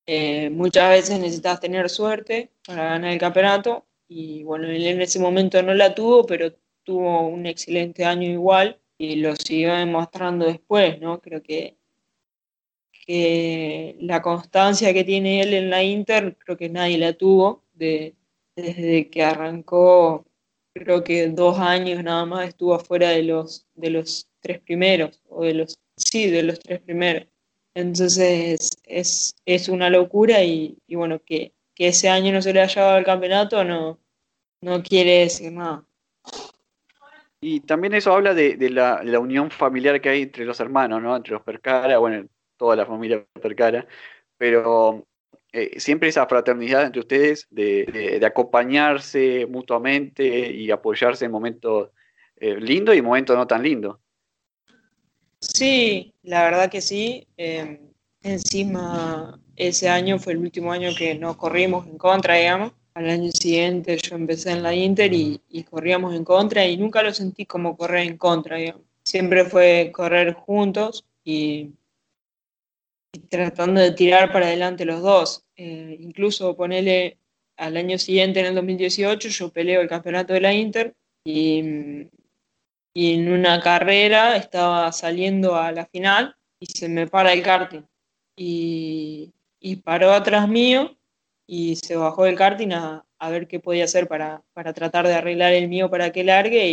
[0.07, 5.19] eh, muchas veces necesitas tener suerte para ganar el campeonato y bueno, él en ese
[5.19, 10.99] momento no la tuvo, pero tuvo un excelente año igual y lo siguió demostrando después,
[11.01, 11.19] ¿no?
[11.21, 11.77] Creo que,
[13.05, 18.15] que la constancia que tiene él en la Inter, creo que nadie la tuvo de,
[18.55, 20.25] desde que arrancó,
[20.73, 25.43] creo que dos años nada más estuvo afuera de los, de los tres primeros, o
[25.43, 27.27] de los, sí, de los tres primeros.
[27.77, 32.97] Entonces es, es una locura y, bueno, que, ese año no se le haya dado
[32.97, 33.99] el campeonato no,
[34.61, 35.83] no quiere decir nada.
[37.39, 41.15] Y también eso habla de, la, la, unión familiar que hay entre los hermanos, ¿no?
[41.15, 43.85] Entre los Percara, bueno, toda la familia Percara,
[44.39, 45.05] pero
[45.51, 51.91] eh, siempre esa fraternidad entre ustedes de, acompañarse mutuamente y apoyarse en momentos
[52.37, 53.99] eh, lindos y momentos no tan lindos.
[55.53, 57.27] Sí, la verdad que sí.
[57.37, 57.79] Em,
[58.21, 62.73] encima, ese año fue el último año que no corrimos en contra, digamos.
[62.93, 67.13] Al año siguiente yo empecé en la Inter y, corríamos en contra y nunca lo
[67.13, 68.83] sentí como correr en contra, digamos.
[69.03, 71.71] Siempre fue correr juntos y
[73.29, 75.45] tratando de tirar para adelante los dos.
[75.55, 77.17] Eh, incluso ponele
[77.55, 82.09] al año siguiente, en el 2018, yo peleo el campeonato de la Inter y,
[83.13, 87.83] en una carrera estaba saliendo a la final y se me para el karting.
[88.35, 89.33] Y,
[89.83, 90.97] paró atrás mío
[91.45, 95.67] y se bajó del karting a, ver qué podía hacer para, tratar de arreglar el
[95.67, 96.67] mío para que largue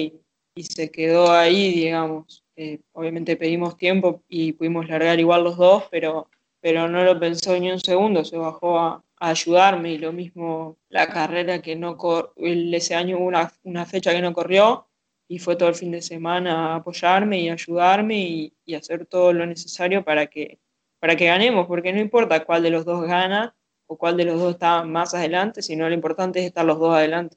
[0.57, 2.43] y, se quedó ahí, digamos.
[2.57, 6.29] Eh, obviamente pedimos tiempo y pudimos largar igual los dos, pero
[6.65, 11.09] pero no lo pensó ni un segundo, se bajó a, ayudarme y lo mismo la
[11.09, 11.99] carrera que no
[12.37, 14.87] ese año hubo una, una, fecha que no corrió
[15.29, 19.47] y fue todo el fin de semana a apoyarme y ayudarme y, hacer todo lo
[19.47, 20.59] necesario para que,
[20.99, 23.55] para que ganemos, porque no importa cuál de los dos gana
[23.87, 26.95] o cuál de los dos está más adelante, sino lo importante es estar los dos
[26.95, 27.37] adelante.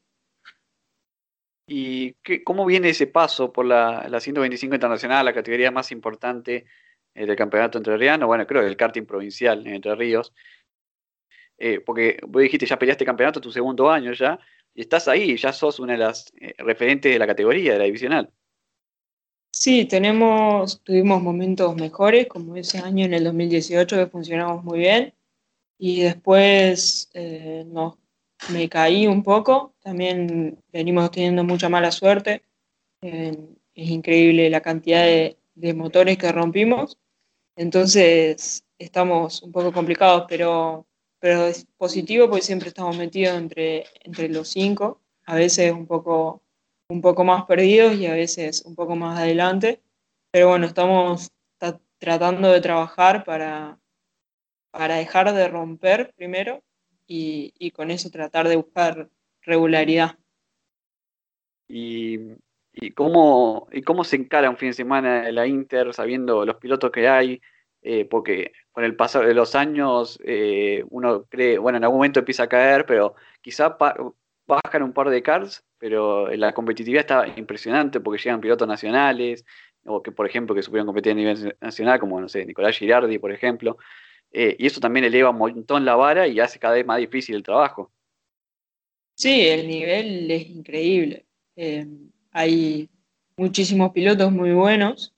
[1.70, 6.66] ¿Y qué, cómo viene ese paso por la, la 125 internacional, la categoría más importante
[7.14, 10.34] eh, del campeonato entrerriano, bueno, creo que el karting provincial en Entre Ríos,
[11.58, 14.40] eh, porque vos dijiste, ya peleaste campeonato tu segundo año ya,
[14.78, 17.86] y estás ahí, ya sos una de las eh, referentes de la categoría, de la
[17.86, 18.32] divisional.
[19.52, 25.16] Sí, tenemos, tuvimos momentos mejores, como ese año en el 2018 que funcionamos muy bien,
[25.80, 27.10] y después
[27.66, 27.96] nos,
[28.54, 32.44] me caí un poco, también venimos teniendo mucha mala suerte,
[33.02, 33.36] es
[33.74, 37.00] increíble la cantidad de motores que rompimos,
[37.56, 40.86] entonces estamos un poco complicados, pero,
[41.20, 46.44] pero es positivo porque siempre estamos metidos entre, entre los cinco, a veces un poco,
[46.90, 49.82] un poco más perdidos y a veces un poco más adelante.
[50.32, 51.32] Pero bueno, estamos
[51.98, 53.80] tratando de trabajar para,
[54.72, 56.64] para dejar de romper primero
[57.08, 59.10] y, y con eso tratar de buscar
[59.42, 60.18] regularidad.
[61.68, 62.38] Y
[62.80, 66.92] ¿Y cómo, ¿Y cómo se encara un fin de semana la Inter sabiendo los pilotos
[66.92, 67.42] que hay?
[67.90, 72.20] Eh, porque con el paso de los años eh, uno cree, bueno, en algún momento
[72.20, 73.78] empieza a caer, pero quizá
[74.46, 79.46] bajan un par de cars, pero la competitividad está impresionante porque llegan pilotos nacionales,
[79.86, 83.20] o que por ejemplo que supieron competir a nivel nacional, como no sé, Nicolás Girardi,
[83.20, 83.78] por ejemplo,
[84.32, 87.38] eh, y eso también eleva un montón la vara y hace cada vez más difícil
[87.38, 87.90] el trabajo.
[89.16, 91.26] Sí, el nivel es increíble
[92.32, 92.90] hay
[93.38, 95.16] muchísimos pilotos muy buenos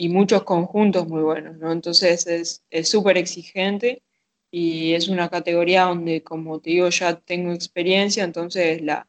[0.00, 1.72] y, muchos conjuntos muy buenos, ¿no?
[1.72, 2.26] Entonces
[2.70, 4.02] es súper exigente
[4.50, 9.08] y es una categoría donde, como te digo, ya tengo experiencia, entonces la,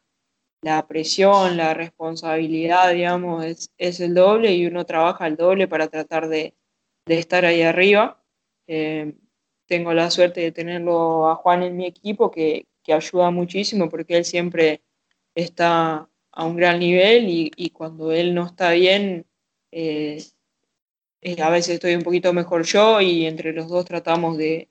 [0.62, 3.44] la presión, la responsabilidad, digamos,
[3.76, 6.54] es, el doble y uno trabaja el doble para tratar de,
[7.06, 8.22] estar ahí arriba.
[8.68, 9.14] Eh,
[9.66, 14.24] tengo la suerte de tenerlo a Juan en mi equipo que, ayuda muchísimo porque él
[14.24, 14.82] siempre
[15.36, 19.26] está a un gran nivel y, cuando él no está bien,
[19.72, 20.22] eh,
[21.40, 24.68] a veces estoy un poquito mejor yo y entre los dos tratamos de,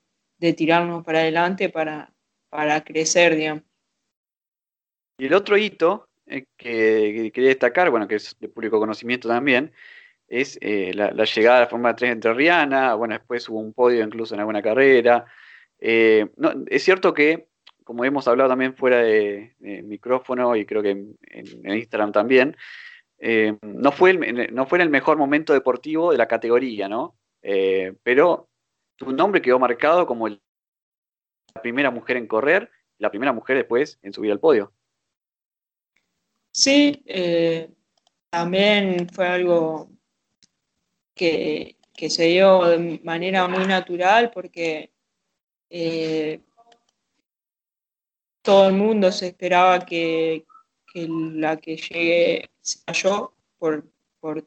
[0.56, 2.12] tirarnos para adelante para,
[2.48, 3.62] para crecer, digamos.
[5.18, 9.72] Y el otro hito eh, que, quería destacar, bueno, que es de público conocimiento también,
[10.26, 14.02] es eh, la, llegada a la Fórmula 3 entre Rihanna, bueno, después hubo un podio
[14.02, 15.26] incluso en alguna carrera.
[15.78, 16.26] Eh,
[16.68, 17.48] es cierto que,
[17.84, 21.16] como hemos hablado también fuera de, micrófono y creo que en,
[21.64, 22.56] Instagram también,
[23.62, 27.16] no, fue no fue en el mejor momento deportivo de la categoría, ¿no?
[28.02, 28.48] pero
[28.96, 30.38] tu nombre quedó marcado como la
[31.60, 34.72] primera mujer en correr, la primera mujer después en subir al podio.
[36.52, 37.70] Sí, eh,
[38.30, 39.90] también fue algo
[41.14, 41.76] que,
[42.08, 44.92] se dio de manera muy natural porque
[45.70, 46.40] eh,
[48.42, 50.44] todo el mundo se esperaba que,
[50.94, 53.84] la que llegue sea yo por,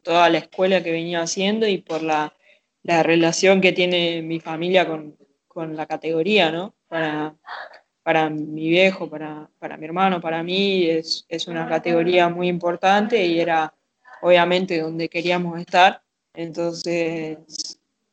[0.02, 2.34] toda la escuela que venía haciendo y por la,
[2.82, 5.16] relación que tiene mi familia con,
[5.48, 6.74] con la categoría, ¿no?
[6.88, 7.34] Para,
[8.06, 13.74] para mi viejo, para, mi hermano, para mí es, una categoría muy importante y era
[14.22, 16.02] obviamente donde queríamos estar.
[16.32, 17.36] Entonces,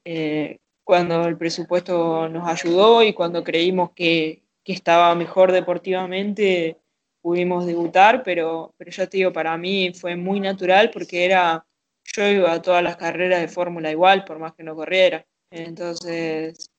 [0.04, 6.80] eh, cuando el presupuesto nos ayudó y cuando creímos que, estaba mejor deportivamente,
[7.24, 11.66] pudimos debutar, pero, pero ya te digo, para mí fue muy natural porque era,
[12.04, 15.26] yo iba a todas las carreras de Fórmula igual, por más que no corriera.
[15.50, 16.70] Entonces,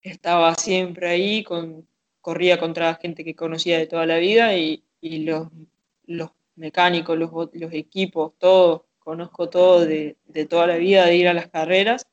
[0.00, 1.86] estaba siempre ahí con,
[2.22, 5.48] corría contra gente que conocía de toda la vida y, los,
[6.06, 10.16] los, mecánicos, los, los, equipos, todo, conozco todo de,
[10.48, 12.06] toda la vida de ir a las carreras.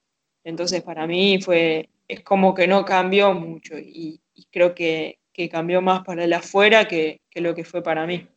[0.43, 4.19] Entonces para mí fue, es como que no cambió mucho y,
[4.51, 8.27] creo que, cambió más para el afuera que, lo que fue para mí.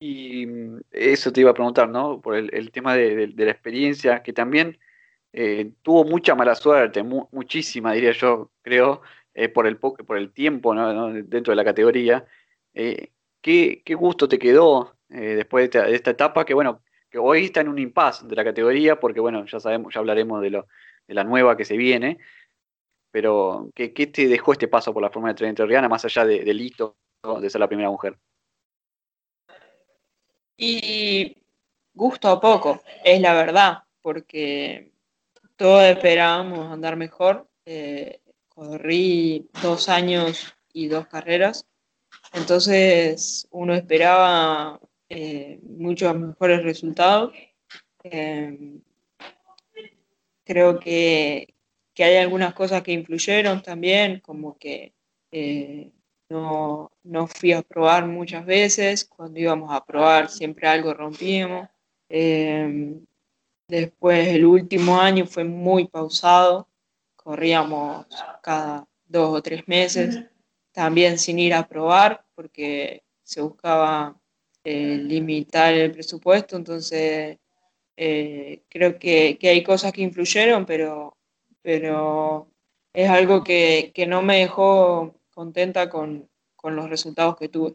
[0.00, 2.20] Y mm, eso te iba a preguntar, ¿no?
[2.20, 4.78] Por el, tema de, la experiencia, que también
[5.32, 9.02] eh, tuvo mucha mala suerte, muchísima, diría yo, creo,
[9.34, 10.74] eh, por, el, por el tiempo
[11.24, 12.26] dentro de la categoría.
[12.74, 16.44] Eh, ¿qué, gusto te quedó eh, después de esta, etapa?
[16.44, 19.94] Que bueno, que hoy está en un impasse de la categoría, porque bueno, ya sabemos,
[19.94, 20.66] ya hablaremos de, lo,
[21.06, 22.18] de la nueva que se viene.
[23.10, 26.60] Pero, ¿qué, te dejó este paso por la Fórmula 3 Rihanna, más allá de, del
[26.60, 26.96] hito
[27.40, 28.18] de ser la primera mujer?
[30.56, 31.36] Y
[31.94, 34.92] gusto a poco, es la verdad, porque
[35.56, 37.48] todos esperábamos andar mejor
[38.58, 41.66] corrí dos años y dos carreras,
[42.32, 47.32] entonces uno esperaba eh, muchos mejores resultados.
[48.02, 48.80] Em,
[50.44, 51.54] creo que,
[52.02, 54.94] hay algunas cosas que influyeron también, como que
[55.32, 55.92] eh,
[56.30, 56.90] no,
[57.28, 61.68] fui a probar muchas veces, cuando íbamos a probar siempre algo rompíamos.
[62.08, 63.04] Em,
[63.68, 66.68] después el último año fue muy pausado,
[67.16, 68.06] corríamos
[68.42, 70.24] cada dos o tres meses,
[70.72, 74.18] también sin ir a probar, porque se buscaba
[74.64, 77.38] eh, limitar el presupuesto, entonces
[77.96, 81.17] eh, creo que, hay cosas que influyeron, pero,
[81.62, 82.48] pero
[82.92, 86.28] es algo que, no me dejó contenta con,
[86.62, 87.74] los resultados que tuve.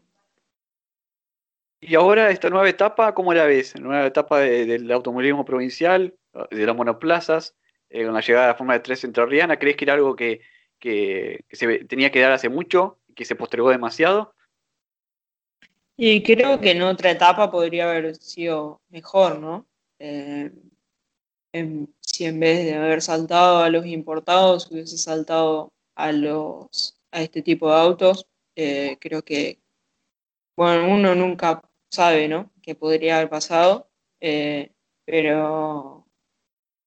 [1.80, 3.78] Y ahora esta nueva etapa, ¿cómo la ves?
[3.78, 6.14] Nueva etapa del automovilismo provincial,
[6.50, 7.54] de las monoplazas,
[7.90, 10.40] eh, con la llegada de la forma de tres Riana, ¿crees que era algo que,
[10.80, 14.34] se tenía que dar hace mucho que se postergó demasiado?
[15.96, 19.66] Y creo que en otra etapa podría haber sido mejor, ¿no?
[20.00, 20.50] Eh,
[22.00, 27.42] si en vez de haber saltado a los importados hubiese saltado a los a este
[27.42, 28.26] tipo de autos,
[28.56, 29.60] eh, creo que
[30.56, 32.50] bueno uno nunca sabe, ¿no?
[32.62, 33.88] Qué podría haber pasado,
[35.06, 36.04] pero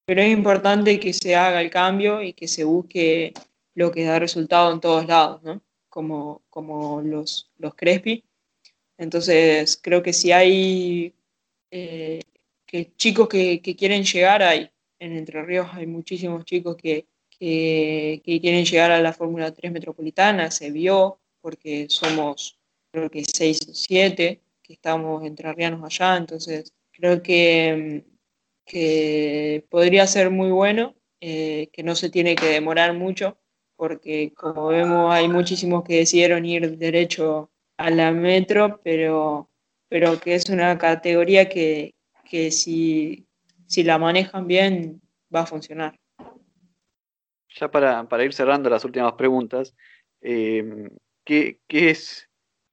[0.07, 3.34] pero es importante que se haga el cambio y que se busque
[3.76, 5.61] lo que da resultado en todos lados, ¿no?
[5.89, 8.24] Como, como los, los Crespi.
[8.97, 11.13] Entonces, creo que si hay
[11.72, 12.22] eh,
[12.68, 17.07] que chicos que, quieren llegar, hay en Entre Ríos hay muchísimos chicos que,
[17.39, 22.59] quieren llegar a la Fórmula 3 metropolitana, se vio, porque somos
[22.91, 28.03] creo que 6 o 7 que estamos entrerrianos allá, entonces creo que
[28.68, 33.39] que podría ser muy bueno, eh, que no se tiene que demorar mucho,
[33.76, 39.49] porque como vemos hay muchísimos que decidieron ir derecho a la metro, pero,
[39.89, 41.95] pero que es una categoría que,
[42.30, 43.28] que si,
[43.65, 45.01] si la manejan bien
[45.34, 45.99] va a funcionar.
[47.59, 49.75] Ya para, para ir cerrando las últimas preguntas,
[50.21, 50.89] eh,
[51.23, 52.30] ¿qué, qué, es,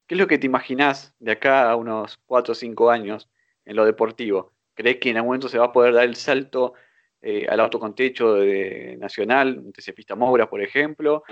[0.06, 3.30] ¿qué es lo que te imaginás de acá a unos 4 o 5 años
[3.64, 4.52] en lo deportivo?
[4.74, 6.74] ¿Crees que en algún momento se va a poder dar el salto
[7.22, 11.22] eh, al auto con techo de Nacional, de Cepista Moura, por ejemplo?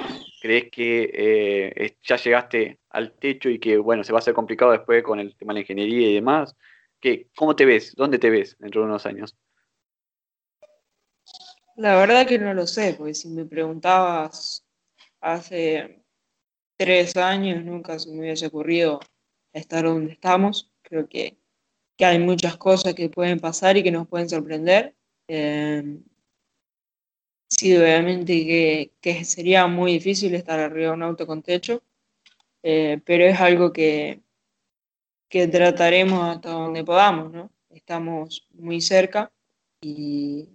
[0.40, 4.70] ¿Crees que eh, ya llegaste al techo y que bueno, se va a hacer complicado
[4.72, 6.56] después con el tema de la ingeniería y demás?
[7.02, 7.94] ¿Qué, ¿Cómo te ves?
[7.96, 9.36] ¿Dónde te ves dentro de unos años?
[11.74, 14.64] La verdad que no lo sé, porque si me preguntabas
[15.20, 16.04] hace
[16.76, 19.00] tres años nunca se me hubiese ocurrido
[19.52, 20.70] estar donde estamos.
[20.82, 21.36] Creo que,
[21.96, 24.94] que hay muchas cosas que pueden pasar y que nos pueden sorprender.
[25.26, 25.98] Eh,
[27.48, 31.82] sí, obviamente que, que, sería muy difícil estar arriba de un auto con techo,
[32.62, 34.20] eh, pero es algo que,
[35.32, 37.50] que trataremos hasta donde podamos, ¿no?
[37.70, 39.32] Estamos muy cerca
[39.80, 40.46] y,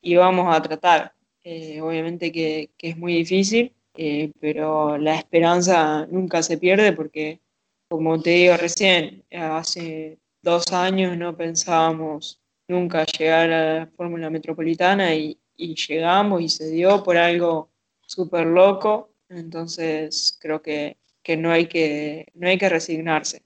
[0.00, 1.12] y vamos a tratar.
[1.42, 7.40] Eh, obviamente que, que, es muy difícil, eh, pero la esperanza nunca se pierde porque,
[7.88, 15.12] como te digo recién, hace dos años no pensábamos nunca llegar a la Fórmula Metropolitana
[15.16, 17.68] y, y llegamos y se dio por algo
[18.06, 20.99] súper loco, entonces creo que,
[21.30, 23.44] que, no, hay que no hay que resignarse.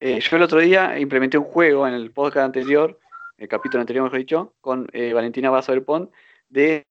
[0.00, 2.98] Eh, yo el otro día implementé un juego en el podcast anterior,
[3.36, 6.10] el capítulo anterior, mejor dicho, con eh, Valentina Basso del Pont,
[6.48, 6.84] de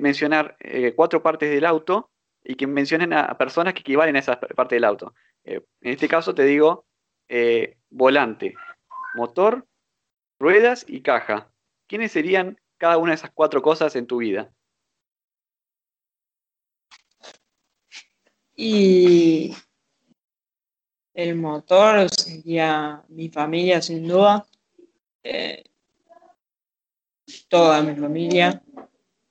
[0.00, 2.10] mencionar eh, cuatro partes del auto
[2.42, 5.12] y que mencionen a, personas que equivalen a esa parte del auto.
[5.44, 6.86] En este caso te digo
[7.90, 8.54] volante,
[9.14, 9.66] motor,
[10.38, 11.50] ruedas y caja.
[11.86, 14.50] ¿Quiénes serían cada una de esas cuatro cosas en tu vida?
[18.56, 19.54] Y
[21.14, 24.46] el motor sería mi familia, sin duda.
[25.22, 25.64] Eh,
[27.48, 28.62] toda mi familia.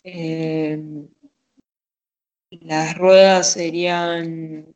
[0.03, 0.81] Eh,
[2.51, 4.73] las ruedas serían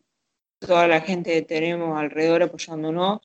[0.59, 3.21] toda la gente que tenemos alrededor apoyándonos,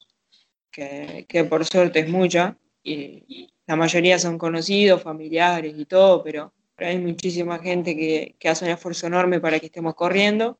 [0.70, 6.24] que, que por suerte es mucha, y, y, la mayoría son conocidos, familiares y todo,
[6.24, 10.58] pero, pero hay muchísima gente que, que hace un esfuerzo enorme para que estemos corriendo.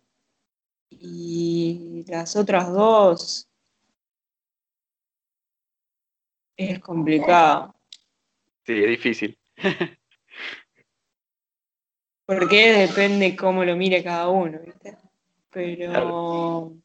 [0.91, 3.49] Y las otras dos
[6.57, 7.75] es complicado.
[8.65, 9.39] Sí, es difícil.
[12.27, 14.99] Porque depende cómo lo mire cada uno, ¿viste?
[15.51, 15.91] Pero.
[15.91, 16.77] Claro.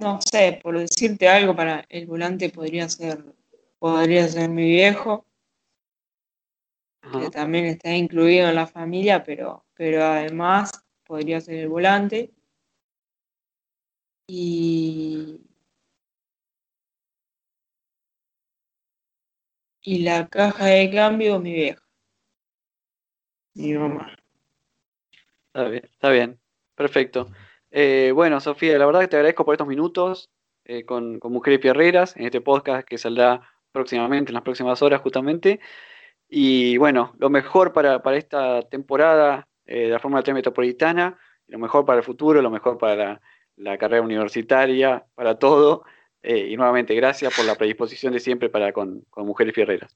[0.00, 3.22] No sé, por decirte algo, para el volante podría ser,
[3.78, 5.26] podría ser mi viejo,
[7.02, 7.20] Ajá.
[7.20, 10.70] que también está incluido en la familia, pero, pero además
[11.04, 12.32] podría ser el volante.
[14.26, 15.40] Y,
[19.80, 21.82] y la caja de cambio mi vieja.
[23.54, 24.14] Mi mamá.
[25.46, 26.40] Está bien, está bien.
[26.74, 27.28] Perfecto.
[27.70, 30.30] Eh, bueno, Sofía, la verdad que te agradezco por estos minutos
[30.64, 33.40] eh, con, con, Mujeres Pierreras en este podcast que saldrá
[33.72, 35.60] próximamente, en las próximas horas justamente.
[36.28, 41.58] Y bueno, lo mejor para, para esta temporada eh, de la Fórmula 3 Metropolitana, lo
[41.58, 43.20] mejor para el futuro, lo mejor para
[43.56, 45.84] la, carrera universitaria, para todo.
[46.22, 49.94] Eh, y nuevamente, gracias por la predisposición de siempre para con, con, Mujeres Fierreras.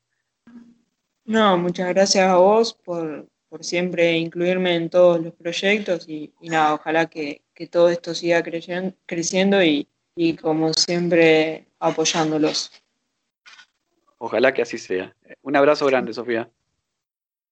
[1.25, 6.75] No, muchas gracias a vos por, por siempre incluirme en todos los proyectos y, nada,
[6.75, 12.82] ojalá que, que, todo esto siga creciendo, creciendo y, y, como siempre apoyándolos.
[14.25, 15.17] Ojalá que así sea.
[15.43, 16.49] Un abrazo grande, Sofía.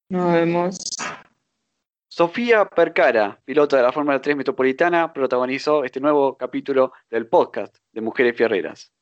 [0.09, 0.79] Nos vemos.
[2.07, 8.01] Sofía Percara, piloto de la Fórmula 3 Metropolitana, protagonizó este nuevo capítulo del podcast de
[8.03, 8.93] Mujeres Fierreras.